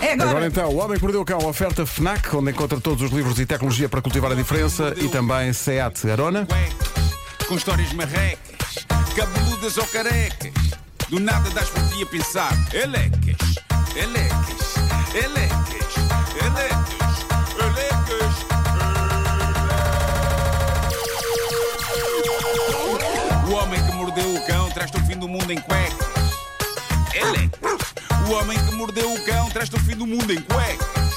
[0.00, 0.30] É agora.
[0.30, 3.38] Agora então, O Homem que Mordeu o Cão, oferta FNAC, onde encontra todos os livros
[3.40, 6.46] e tecnologia para cultivar a diferença e também SEAT Arona.
[7.46, 10.52] Com histórias marrecas, cabeludas ou carecas.
[11.08, 12.52] Do nada das por ti a pensar.
[12.72, 13.56] Elecas,
[13.96, 14.74] elecas,
[15.14, 15.96] elecas,
[16.44, 17.26] elecas,
[17.58, 18.48] elecas.
[23.48, 25.96] O homem que mordeu o cão traz-te o fim do mundo em cuecas.
[27.14, 27.87] Elecas.
[28.28, 31.14] O homem que mordeu o cão traz-te o fim do mundo em cuecas.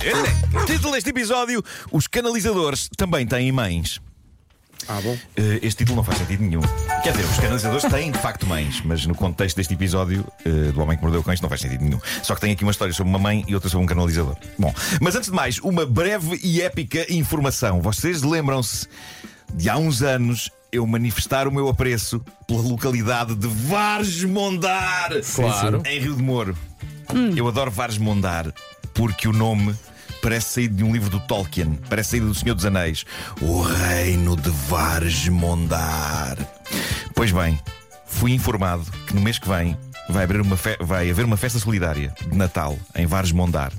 [0.00, 0.66] Elecas.
[0.66, 4.00] Título deste episódio: Os canalizadores também têm mães.
[4.86, 5.18] Ah, bom.
[5.36, 6.60] Eh, este título não faz sentido nenhum.
[7.02, 10.80] Quer dizer, os canalizadores têm de facto mães, mas no contexto deste episódio eh, do
[10.80, 12.00] Homem que Mordeu o Cão, isto não faz sentido nenhum.
[12.22, 14.36] Só que tem aqui uma história sobre uma mãe e outra sobre um canalizador.
[14.56, 17.82] Bom, mas antes de mais, uma breve e épica informação.
[17.82, 18.86] Vocês lembram-se
[19.52, 25.82] de há uns anos eu manifestar o meu apreço pela localidade de Vares-Mondar, Claro.
[25.86, 26.56] em Rio de Moro.
[27.36, 28.52] Eu adoro Vares-Mondar
[28.92, 29.74] porque o nome
[30.20, 33.04] parece saído de um livro do Tolkien, parece saído do Senhor dos Anéis.
[33.40, 36.36] O Reino de Vares-Mondar.
[37.14, 37.58] Pois bem,
[38.06, 39.76] fui informado que no mês que vem
[40.08, 43.72] vai haver uma, fe- vai haver uma festa solidária de Natal em Vares-Mondar.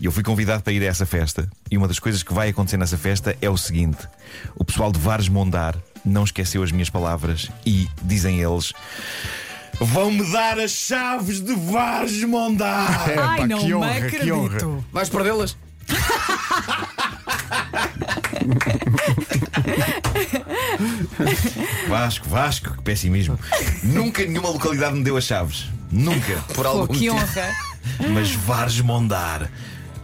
[0.00, 1.48] E eu fui convidado para ir a essa festa.
[1.70, 3.98] E uma das coisas que vai acontecer nessa festa é o seguinte:
[4.56, 8.72] o pessoal de Vares Mondar não esqueceu as minhas palavras e, dizem eles,
[9.80, 12.90] vão-me dar as chaves de Vares Mondar.
[13.10, 14.34] É, Ai, pá, não que me honra, que acredito.
[14.34, 14.84] honra.
[14.92, 15.56] Vais perdê-las?
[21.88, 23.38] Vasco, Vasco, que pessimismo.
[23.82, 25.66] Nunca nenhuma localidade me deu as chaves.
[25.90, 26.36] Nunca.
[26.54, 27.16] Por Pô, algum que motivo.
[27.16, 27.50] honra.
[28.12, 29.50] Mas Vares Mondar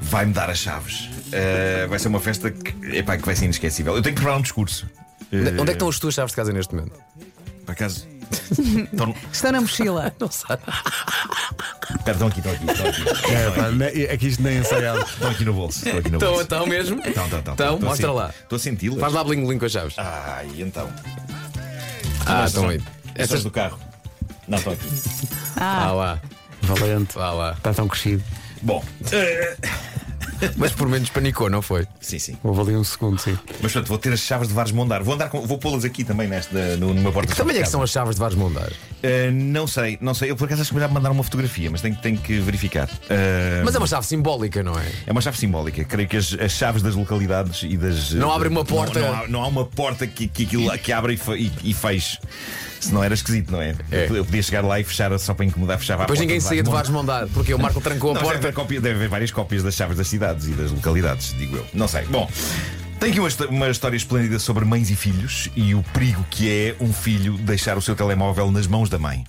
[0.00, 1.08] vai-me dar as chaves.
[1.26, 3.96] Uh, vai ser uma festa que, epá, que vai ser inesquecível.
[3.96, 4.86] Eu tenho que preparar um discurso.
[5.32, 6.98] Onde é que estão as tuas chaves de casa neste momento?
[7.64, 8.06] Por acaso.
[8.56, 10.12] Estão, Está na mochila.
[10.18, 10.56] Não sei.
[12.10, 13.02] Estão aqui, estão aqui, estão aqui.
[13.32, 15.00] É, pá, ne- é que isto nem ensaiado.
[15.00, 15.78] Estão aqui no bolso.
[15.78, 16.44] Estão aqui no Então, bolso.
[16.44, 17.00] então mesmo?
[17.04, 17.54] Então, então, então.
[17.54, 18.30] Então, Estou a mostra sen- lá.
[18.42, 19.00] Estou a senti-las.
[19.00, 19.94] Faz lá bling bling com as chaves.
[19.98, 20.88] Ai, então.
[22.24, 22.76] Ah, estão são- aí.
[23.14, 23.42] Essas Essas.
[23.44, 23.78] do carro.
[24.48, 24.86] Não, estão aqui.
[25.56, 26.20] Ah lá,
[26.62, 27.14] Valente.
[27.14, 27.52] vá lá.
[27.52, 28.22] Está tão crescido.
[28.62, 29.56] Bom, eh,
[30.56, 31.86] Mas por menos panicou, não foi?
[32.00, 32.36] sim, sim.
[32.42, 33.36] Houve ali um segundo, sim.
[33.62, 35.02] Mas portanto, vou ter as chaves de vários mondar.
[35.02, 37.30] Vou andar com, vou pô-las aqui também nesta, no, numa porta.
[37.32, 38.70] Que tamanho é que são as chaves de vários mondar?
[39.02, 40.30] Eh, não sei, não sei.
[40.30, 42.88] Eu por acaso acho que já me mandaram uma fotografia, mas tenho, tenho que verificar.
[43.08, 44.84] Eh, Mas é uma chave simbólica, não é?
[45.06, 45.84] É uma chave simbólica.
[45.84, 48.12] Creio que as, as chaves das localidades e das.
[48.12, 48.98] Não abre uma porta.
[49.00, 51.52] Não, não há, não há uma porta que, que, aquilo, que abre e, fe- e,
[51.70, 52.18] e feche.
[52.86, 53.74] Se não era esquisito, não é?
[53.90, 54.06] É.
[54.10, 56.26] Eu, podia chegar lá e fechar só para incomodar, fechava a Depois porta.
[56.26, 58.46] ninguém saía de vários mondar, porque o Marco trancou a Não, deve, porta.
[58.48, 61.66] haver cópia- deve haver várias cópias das chaves das cidades e das localidades, digo eu.
[61.74, 62.02] Não sei.
[62.04, 62.30] Bom,
[63.00, 66.48] tem aqui uma, histó- uma história esplêndida sobre mães e filhos e o perigo que
[66.50, 69.24] é um filho deixar o seu telemóvel nas mãos da mãe.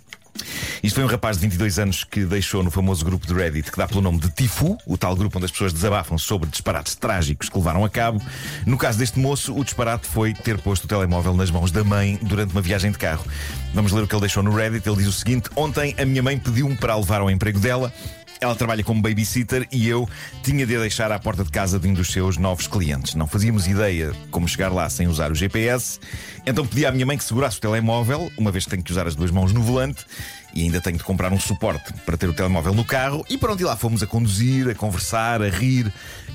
[0.83, 3.77] Isto foi um rapaz de 22 anos que deixou no famoso grupo de Reddit que
[3.77, 7.49] dá pelo nome de Tifu, o tal grupo onde as pessoas desabafam sobre disparates trágicos
[7.49, 8.21] que levaram a cabo.
[8.65, 12.19] No caso deste moço, o disparate foi ter posto o telemóvel nas mãos da mãe
[12.21, 13.25] durante uma viagem de carro.
[13.73, 14.87] Vamos ler o que ele deixou no Reddit.
[14.87, 17.91] Ele diz o seguinte: Ontem a minha mãe pediu-me para levar ao emprego dela.
[18.39, 20.07] Ela trabalha como babysitter e eu
[20.43, 23.15] tinha de a deixar à porta de casa de um dos seus novos clientes.
[23.15, 25.99] Não fazíamos ideia como chegar lá sem usar o GPS,
[26.45, 29.07] então pedi à minha mãe que segurasse o telemóvel, uma vez que tenho que usar
[29.07, 30.05] as duas mãos no volante
[30.53, 33.25] e ainda tenho de comprar um suporte para ter o telemóvel no carro.
[33.29, 35.91] E pronto, e lá fomos a conduzir, a conversar, a rir,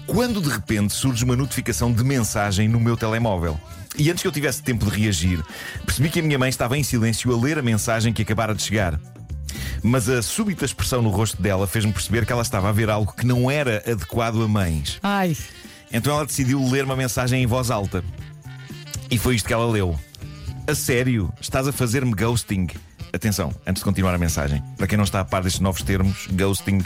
[0.07, 3.59] quando de repente surge uma notificação de mensagem no meu telemóvel.
[3.97, 5.43] E antes que eu tivesse tempo de reagir,
[5.85, 8.63] percebi que a minha mãe estava em silêncio a ler a mensagem que acabara de
[8.63, 8.99] chegar.
[9.83, 13.13] Mas a súbita expressão no rosto dela fez-me perceber que ela estava a ver algo
[13.13, 14.99] que não era adequado a mães.
[15.03, 15.37] Ai.
[15.93, 18.05] Então ela decidiu ler uma mensagem em voz alta.
[19.11, 19.99] E foi isto que ela leu.
[20.67, 22.69] A sério, estás a fazer-me ghosting?
[23.13, 26.29] Atenção, antes de continuar a mensagem, para quem não está a par destes novos termos,
[26.29, 26.83] ghosting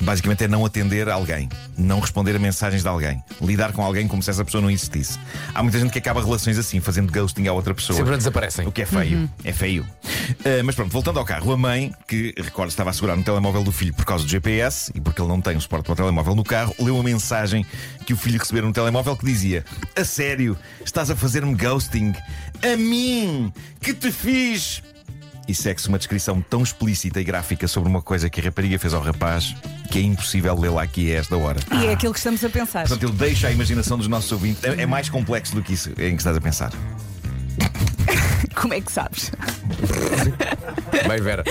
[0.00, 4.06] basicamente é não atender a alguém, não responder a mensagens de alguém, lidar com alguém
[4.06, 5.18] como se essa pessoa não existisse.
[5.54, 7.96] Há muita gente que acaba relações assim, fazendo ghosting a outra pessoa.
[7.96, 8.66] Simplesmente desaparecem.
[8.66, 9.30] O que é feio.
[9.44, 9.82] É feio.
[9.82, 13.62] Uh, mas pronto, voltando ao carro, a mãe, que recordo estava a segurar no telemóvel
[13.62, 15.96] do filho por causa do GPS e porque ele não tem o suporte para o
[15.96, 17.64] telemóvel no carro, leu a mensagem
[18.04, 19.64] que o filho recebera no telemóvel que dizia:
[19.94, 22.12] A sério, estás a fazer-me ghosting?
[22.62, 24.82] A mim, que te fiz?
[25.48, 28.92] E segue-se uma descrição tão explícita e gráfica sobre uma coisa que a rapariga fez
[28.92, 29.54] ao rapaz
[29.86, 31.60] que é impossível lê-la aqui a esta hora.
[31.80, 32.86] E é aquilo que estamos a pensar.
[32.86, 34.62] Portanto, ele deixa a imaginação dos nossos ouvintes.
[34.64, 36.72] É, é mais complexo do que isso em que estás a pensar.
[38.54, 39.30] Como é que sabes?
[41.06, 41.44] Bem, Vera.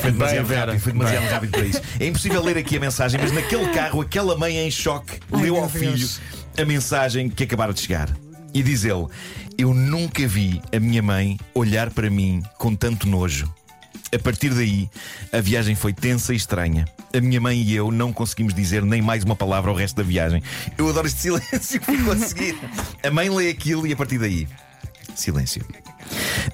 [0.00, 1.80] Foi demasiado Vera, rápido, foi demasiado rápido para isso.
[1.98, 5.56] É impossível ler aqui a mensagem, mas naquele carro, aquela mãe em choque Ai, leu
[5.56, 6.20] ao filho Deus.
[6.58, 8.08] a mensagem que acabara de chegar.
[8.52, 9.06] E diz ele:
[9.60, 13.46] Eu nunca vi a minha mãe olhar para mim com tanto nojo.
[14.10, 14.88] A partir daí,
[15.30, 16.86] a viagem foi tensa e estranha.
[17.14, 20.02] A minha mãe e eu não conseguimos dizer nem mais uma palavra ao resto da
[20.02, 20.42] viagem.
[20.78, 22.14] Eu adoro este silêncio que ficou
[23.02, 24.48] a mãe lê aquilo e a partir daí.
[25.14, 25.62] Silêncio.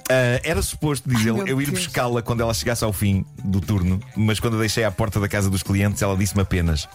[0.09, 4.01] Ah, era suposto, diz ele, eu ir buscá-la quando ela chegasse ao fim do turno,
[4.17, 6.89] mas quando a deixei à porta da casa dos clientes, ela disse-me apenas: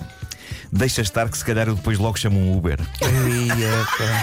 [0.71, 2.79] Deixa estar que se calhar eu depois logo chamo um Uber.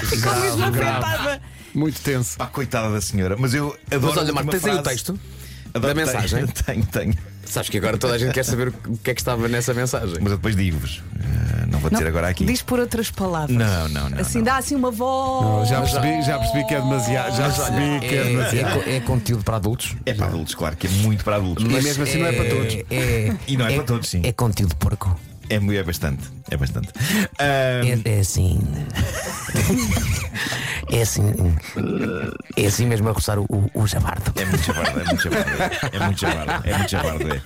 [0.06, 1.42] Ficou mesmo afetada.
[1.74, 2.38] Muito tenso.
[2.38, 3.36] Pá, coitada da senhora.
[3.38, 4.08] Mas eu adoro.
[4.14, 5.20] Mas olha, Marco, tens aí o texto?
[5.74, 6.46] Adoro- da mensagem?
[6.66, 7.14] Tenho, tenho.
[7.46, 10.18] Sabes que agora toda a gente quer saber o que é que estava nessa mensagem.
[10.22, 11.02] Mas eu depois digo-vos.
[11.20, 12.46] Ah, não vou dizer agora aqui.
[12.46, 13.56] Diz por outras palavras.
[13.58, 14.20] Não, não, não.
[14.20, 14.46] Assim não.
[14.46, 15.68] dá assim uma voz.
[15.68, 17.36] Já percebi, já percebi que é demasiado.
[17.36, 18.82] Já percebi olha, que é demasiado.
[18.82, 19.96] é, é, é conteúdo para adultos.
[20.06, 21.64] É para adultos, claro, que é muito para adultos.
[21.64, 22.74] Mas mesmo assim não é para todos.
[22.92, 24.22] É, E não é para todos, sim.
[24.24, 25.20] É conteúdo porco.
[25.50, 26.30] É, é bastante.
[26.52, 26.90] É bastante.
[27.40, 28.60] É, é assim.
[30.92, 31.24] É assim.
[32.58, 34.32] É assim mesmo a roçar o, o, jabardo.
[34.36, 35.50] É muito chavardo, é muito chavardo.
[35.92, 37.34] É muito chavardo, é muito chavardo.
[37.34, 37.42] É.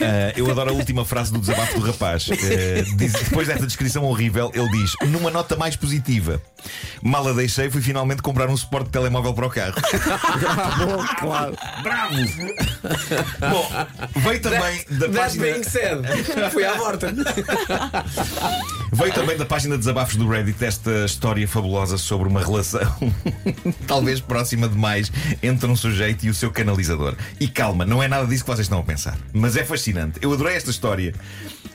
[0.00, 2.28] Ah, eu adoro a última frase do desabafo do rapaz.
[2.30, 6.40] Ah, diz- depois desta descrição horrível, ele diz: numa nota mais positiva,
[7.02, 9.74] mal a deixei, fui finalmente comprar um suporte de telemóvel para o carro.
[11.18, 11.56] Claro.
[11.82, 12.14] Bravo!
[13.50, 15.64] Bom, veio também da página.
[15.64, 16.50] said.
[16.52, 17.12] Fui à morta.
[18.92, 22.80] Veio também da página de desabafos do Reddit esta história fabulosa sobre uma relação,
[23.86, 25.10] talvez próxima demais,
[25.42, 27.14] entre um sujeito e o seu canalizador.
[27.38, 29.16] E calma, não é nada disso que vocês estão a pensar.
[29.32, 29.77] Mas é fascinante.
[30.20, 31.14] Eu adorei esta história.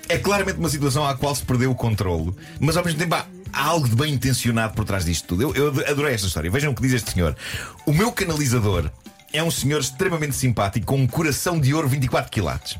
[0.09, 3.25] É claramente uma situação à qual se perdeu o controlo, mas ao mesmo tempo há,
[3.51, 5.43] há algo de bem intencionado por trás disto tudo.
[5.43, 6.51] Eu, eu adorei esta história.
[6.51, 7.35] Vejam o que diz este senhor.
[7.85, 8.91] O meu canalizador
[9.31, 12.77] é um senhor extremamente simpático com um coração de ouro 24 quilates.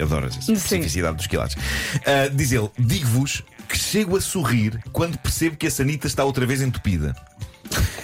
[0.00, 1.56] Adoro essa especificidade dos quilates.
[2.04, 6.46] Ah, diz ele: digo-vos que chego a sorrir quando percebo que a sanita está outra
[6.46, 7.14] vez entupida.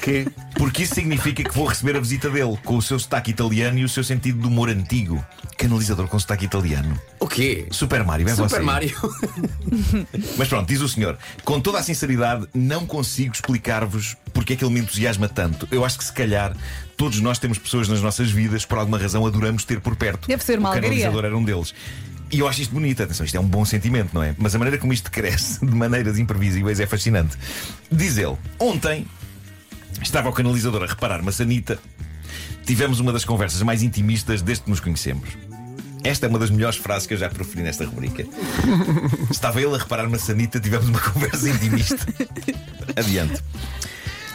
[0.01, 0.27] Que?
[0.55, 3.85] Porque isso significa que vou receber a visita dele, com o seu sotaque italiano e
[3.85, 5.25] o seu sentido de humor antigo.
[5.57, 6.99] Canalizador com sotaque italiano.
[7.21, 7.67] O quê?
[7.71, 8.61] Super Mario, é Super você.
[8.61, 8.97] Mario.
[10.37, 14.65] Mas pronto, diz o senhor, com toda a sinceridade, não consigo explicar-vos porque é que
[14.65, 15.69] ele me entusiasma tanto.
[15.71, 16.57] Eu acho que se calhar
[16.97, 20.29] todos nós temos pessoas nas nossas vidas, por alguma razão adoramos ter por perto.
[20.29, 20.91] Deve ser uma o alegria.
[20.91, 21.75] canalizador era um deles.
[22.31, 24.35] E eu acho isto bonito, atenção, isto é um bom sentimento, não é?
[24.39, 27.37] Mas a maneira como isto cresce de maneiras imprevisíveis é fascinante.
[27.91, 29.07] Diz ele, ontem
[30.01, 31.79] estava o canalizador a reparar uma sanita,
[32.65, 35.29] tivemos uma das conversas mais intimistas desde que nos conhecemos.
[36.05, 38.25] Esta é uma das melhores frases que eu já proferi nesta rubrica.
[39.31, 42.07] Estava ele a reparar uma sanita, tivemos uma conversa intimista.
[42.97, 43.43] Adiante.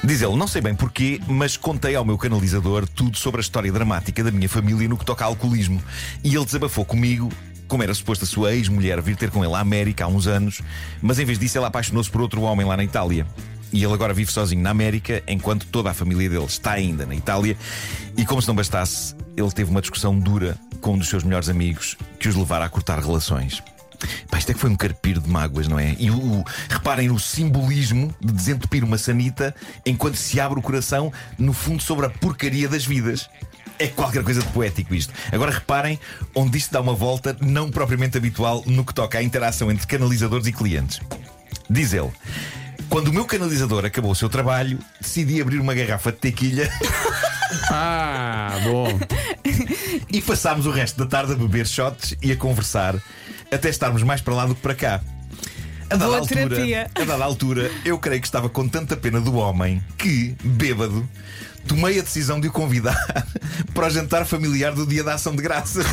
[0.04, 3.71] Diz ele, não sei bem porquê, mas contei ao meu canalizador tudo sobre a história
[3.71, 5.81] dramática da minha família no que toca a alcoolismo.
[6.24, 7.30] E ele desabafou comigo,
[7.68, 10.62] como era suposto a sua ex-mulher vir ter com ele à América há uns anos,
[11.01, 13.27] mas em vez disso ele apaixonou-se por outro homem lá na Itália.
[13.72, 17.16] E ele agora vive sozinho na América, enquanto toda a família dele está ainda na
[17.16, 17.58] Itália.
[18.16, 21.50] E como se não bastasse, ele teve uma discussão dura com um dos seus melhores
[21.50, 23.62] amigos que os levara a cortar relações.
[24.30, 25.96] Pá, isto é que foi um carpir de mágoas, não é?
[25.98, 29.56] E o, o- reparem no simbolismo de desentupir uma sanita
[29.86, 33.28] enquanto se abre o coração, no fundo, sobre a porcaria das vidas.
[33.80, 35.14] É qualquer coisa de poético isto.
[35.31, 36.00] Agora reparem
[36.36, 40.46] onde isto dá uma volta não propriamente habitual no que toca à interação entre canalizadores
[40.48, 41.00] e clientes.
[41.69, 42.12] Diz ele.
[42.89, 46.69] Quando o meu canalizador acabou o seu trabalho, decidi abrir uma garrafa de tequilha
[47.69, 48.88] Ah, bom.
[50.10, 52.95] e passámos o resto da tarde a beber shots e a conversar
[53.51, 55.01] até estarmos mais para lá do que para cá.
[55.90, 56.92] A dada, Boa altura, terapia.
[56.95, 61.07] a dada altura, eu creio que estava com tanta pena do homem que, bêbado,
[61.66, 62.97] tomei a decisão de o convidar
[63.73, 65.85] para o jantar familiar do Dia da Ação de Graças.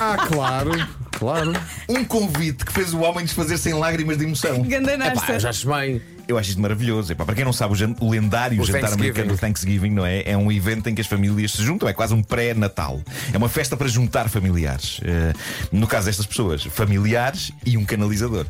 [0.00, 0.70] Ah, claro.
[1.12, 1.52] Claro.
[1.88, 4.62] Um convite que fez o homem desfazer-se em lágrimas de emoção.
[4.62, 6.00] Ganda Epá, já bem.
[6.26, 7.12] Eu acho isto maravilhoso.
[7.12, 10.22] Epá, para quem não sabe, o, lendário O jantar americano Thanksgiving não é?
[10.22, 13.00] é um evento em que as famílias se juntam, é quase um pré-natal.
[13.32, 15.00] É uma festa para juntar familiares.
[15.04, 15.32] Eh,
[15.72, 18.46] no caso destas pessoas, familiares e um canalizador.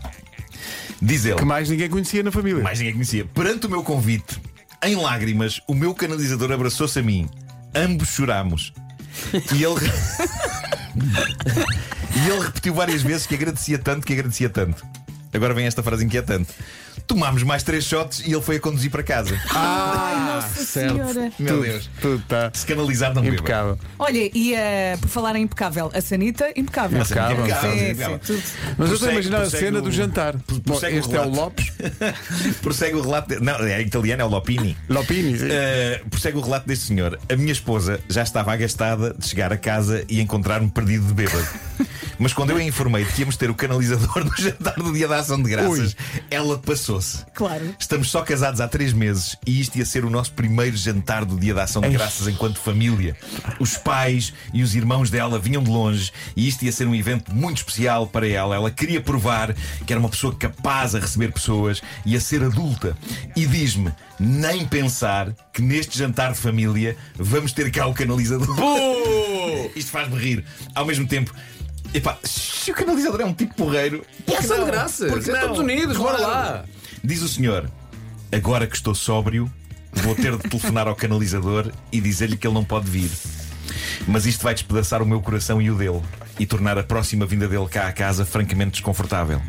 [1.00, 1.37] Diz ele.
[1.37, 2.62] Que mais ninguém conhecia na família.
[2.62, 3.25] Mais ninguém conhecia.
[3.25, 4.41] Perante o meu convite,
[4.85, 7.29] em lágrimas, o meu canalizador abraçou-se a mim.
[7.75, 8.73] Ambos chorámos.
[9.52, 9.81] E ele.
[12.14, 14.85] e ele repetiu várias vezes que agradecia tanto, que agradecia tanto.
[15.33, 16.52] Agora vem esta frase inquietante.
[17.07, 19.39] Tomámos mais três shots e ele foi a conduzir para casa.
[19.55, 20.95] Ah, certo.
[20.95, 21.33] Senhora.
[21.39, 21.91] Meu Tudo- Deus.
[22.01, 23.35] Tudo está Se canalizar não beba.
[23.37, 23.79] impecável.
[23.99, 27.01] Olha, e eh, por falar em impecável, a Sanita, impecável.
[27.01, 27.45] A Sanita Impecável.
[27.45, 28.21] impecável, Sim, impecável.
[28.23, 28.43] sim, tudo.
[28.79, 30.37] Mas eu estou a imaginar a cena o- do jantar.
[30.37, 31.29] Bom, prossegue o este é o.
[31.29, 31.73] Lopes.
[32.63, 33.29] prossegue o relato.
[33.29, 34.77] de- Não, é italiano, é o Lopini.
[34.89, 35.39] Lopini.
[35.39, 35.47] sim.
[35.47, 37.19] Uh, prossegue o relato deste senhor.
[37.31, 41.47] A minha esposa já estava agastada de chegar a casa e encontrar-me perdido de bêbado.
[42.19, 45.09] Mas quando eu a informei de que íamos ter o canalizador no jantar do dia
[45.09, 45.97] da ação de graças,
[46.31, 46.57] ela
[46.93, 47.25] passou-se.
[47.35, 47.75] Claro.
[47.79, 51.39] Estamos só casados há três meses e isto ia ser o nosso primeiro jantar do
[51.39, 53.17] dia da ação de graças enquanto família.
[53.59, 57.35] Os pais e os irmãos dela vinham de longe e isto ia ser um evento
[57.35, 58.55] muito especial para ela.
[58.55, 59.55] Ela queria provar
[59.87, 62.97] que era uma pessoa capaz a receber pessoas e a ser adulta.
[63.35, 68.55] E diz-me, nem pensar que neste jantar de família vamos ter cá o canalizador.
[69.77, 70.45] Isto faz-me rir.
[70.75, 71.33] Ao mesmo tempo.
[71.95, 74.03] Epá, se o canalizador é um tipo porreiro.
[74.21, 74.67] E por que ação de não?
[74.67, 75.11] graças.
[75.13, 75.41] Por que É não?
[75.41, 76.33] Estados Unidos, bora Claro.
[76.33, 76.65] lá.
[77.03, 77.69] Diz o senhor,
[78.31, 79.51] agora que estou sóbrio,
[79.93, 83.11] vou ter de telefonar ao canalizador e dizer-lhe que ele não pode vir.
[84.07, 86.01] Mas isto vai despedaçar o meu coração e o dele
[86.39, 89.41] e tornar a próxima vinda dele cá à casa francamente desconfortável.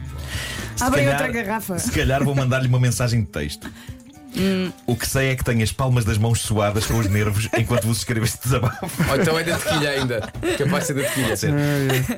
[0.76, 1.80] Se Abre calhar- outra garrafa.
[1.80, 3.70] Se calhar vou mandar-lhe uma mensagem de texto.
[4.88, 7.86] O que sei é que tenho as palmas das mãos suadas com os nervos enquanto
[7.88, 8.86] vos escrevo este desabafo.
[9.10, 10.34] Ou então é da tequilha ainda.
[10.58, 11.38] Capaz de ser da tequilha.
[11.38, 11.54] Ser.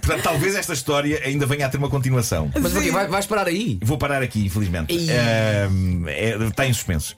[0.02, 2.50] Portanto, talvez esta história ainda venha a ter uma continuação.
[2.60, 2.92] Mas porquê?
[2.92, 3.78] Vai, vais parar aí?
[3.84, 4.94] Vou parar aqui, infelizmente.
[5.12, 7.16] Ahm, é- está em suspenso.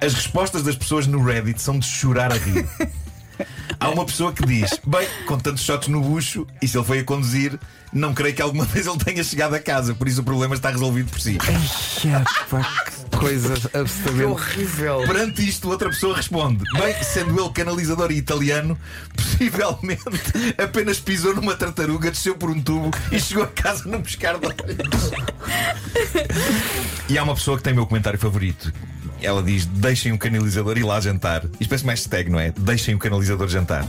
[0.00, 2.66] As respostas das pessoas no Reddit são de chorar a rir.
[3.80, 6.98] Há uma pessoa que diz: Bem, com tantos shots no bucho, e se ele foi
[6.98, 7.56] a conduzir,
[7.92, 10.70] não creio que alguma vez ele tenha chegado a casa, por isso o problema está
[10.70, 11.38] resolvido por si.
[11.38, 12.08] Que
[13.18, 14.24] coisa Que absolutamente.
[14.24, 15.02] horrível.
[15.06, 18.78] Perante isto, outra pessoa responde: Bem, sendo ele canalizador e italiano,
[19.16, 20.02] possivelmente
[20.56, 24.46] apenas pisou numa tartaruga, desceu por um tubo e chegou a casa num pescar de
[24.46, 25.10] olhos.
[27.08, 28.72] E há uma pessoa que tem o meu comentário favorito.
[29.20, 31.44] Ela diz: Deixem o canalizador ir lá jantar.
[31.60, 32.52] Isto parece mais hashtag, não é?
[32.56, 33.86] Deixem o canalizador jantar.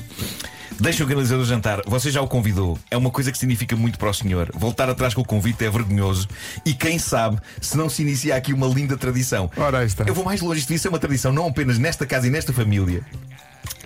[0.79, 1.81] Deixem o canalizador jantar.
[1.85, 2.79] Você já o convidou.
[2.89, 4.49] É uma coisa que significa muito para o senhor.
[4.53, 6.27] Voltar atrás com o convite é vergonhoso.
[6.65, 9.51] E quem sabe se não se inicia aqui uma linda tradição.
[9.57, 10.05] Ora, aí está.
[10.05, 10.59] Eu vou mais longe.
[10.59, 13.03] Isto devia ser uma tradição, não apenas nesta casa e nesta família.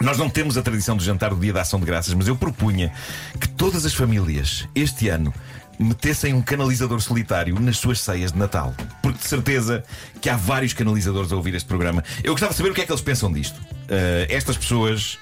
[0.02, 2.36] Nós não temos a tradição do jantar do dia da ação de graças, mas eu
[2.36, 2.92] propunha
[3.40, 5.34] que todas as famílias, este ano,
[5.80, 8.76] metessem um canalizador solitário nas suas ceias de Natal.
[9.02, 9.84] Porque de certeza
[10.22, 12.04] que há vários canalizadores a ouvir este programa.
[12.24, 13.58] Eu gostava de saber o que é que eles pensam disto.
[13.58, 15.18] Uh, estas pessoas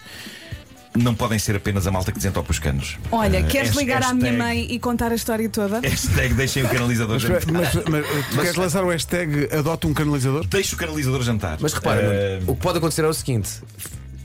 [0.95, 2.98] não podem ser apenas a malta que desentopa os canos.
[3.12, 5.79] Olha, Uh, queres ligar à minha mãe e contar a história toda?
[5.79, 7.51] Hashtag deixem o canalizador Mas, jantar.
[7.51, 10.45] mas, mas, tu queres lançar o hashtag adota um canalizador?
[10.48, 11.57] Deixe o canalizador jantar.
[11.62, 13.50] Mas repara, Uh, Nuno, o que pode acontecer é o seguinte: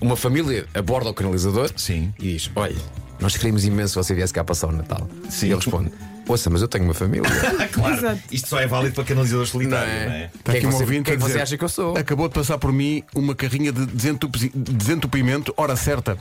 [0.01, 2.13] uma família aborda o canalizador Sim.
[2.19, 2.77] e diz: Olha,
[3.21, 5.09] nós queríamos imenso se você viesse cá passar o Natal.
[5.31, 5.47] Sim.
[5.47, 5.93] E ele responde:
[6.29, 7.29] Ouça, mas eu tenho uma família.
[7.73, 7.95] Claro.
[7.95, 8.21] Exato.
[8.31, 10.31] Isto só é válido para canalizadores solitários, não é?
[10.35, 11.59] Está Quem é aqui que um você- ouvinte quem é a que você dizer, acha
[11.59, 11.97] que eu sou?
[11.97, 16.17] Acabou de passar por mim uma carrinha de desentupi- desentupimento, hora certa.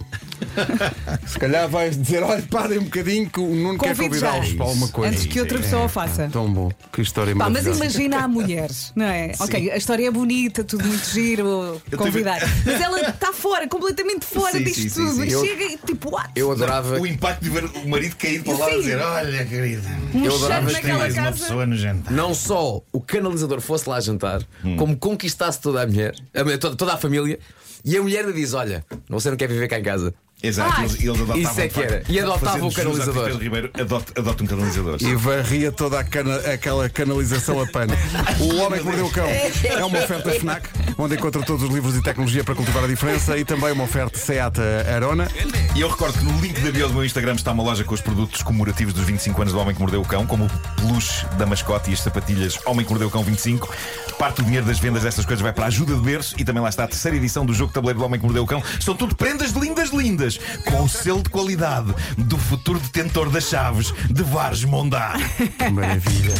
[1.26, 4.88] Se calhar vais dizer: olha, parem um bocadinho que o Nuno quer convidá-los para alguma
[4.90, 5.12] coisa.
[5.14, 6.30] Antes que outra pessoa o faça.
[6.32, 9.32] Tão bom, que história Pá, mas imagina a mulheres, não é?
[9.40, 12.40] Ok, a história é bonita, tudo muito giro, Eu convidar.
[12.66, 15.16] Mas ela está fora, completamente fora Sim, disto sim, sim, tudo.
[15.16, 15.28] sim.
[15.28, 16.30] E Eu- chega e tipo, what?
[16.36, 17.00] Eu adorava.
[17.00, 18.80] O impacto de ver o marido cair para lá e Sim.
[18.82, 21.32] dizer: Olha, querida, Um eu adorava mais uma casa.
[21.32, 22.14] pessoa no jantar.
[22.14, 24.76] Não só o canalizador fosse lá jantar, Hum.
[24.78, 27.38] como conquistasse toda a mulher, a mulher- toda, toda a família,
[27.84, 30.14] e a mulher lhe diz: Olha, você não quer viver cá em casa.
[30.44, 31.42] Exato, eles, eles adotavam.
[31.42, 32.04] Isso é que era.
[32.08, 33.24] E adotava fazendo o canalizador.
[33.26, 34.98] Pedro Ribeiro, adota, adota um canalizador.
[35.02, 37.94] E varria toda a cana- aquela canalização a pano.
[38.40, 41.96] O Homem que Mordeu o Cão é uma oferta FNAC, onde encontra todos os livros
[41.96, 44.58] e tecnologia para cultivar a diferença e também uma oferta SEAT
[44.94, 45.28] Arona.
[45.76, 47.94] E eu recordo que no link da bio do meu Instagram está uma loja com
[47.94, 51.26] os produtos comemorativos dos 25 anos do Homem que Mordeu o Cão, como o peluche
[51.38, 53.74] da mascote e as sapatilhas Homem que Mordeu o Cão 25.
[54.20, 56.62] Parte do dinheiro das vendas destas coisas vai para a ajuda de berço e também
[56.62, 58.62] lá está a terceira edição do jogo de tabuleiro do Homem que Mordeu o Cão.
[58.80, 60.25] São tudo prendas lindas, lindas,
[60.66, 65.18] com o selo de qualidade do futuro detentor das chaves de Vares Mondar.
[65.38, 66.34] Que maravilha.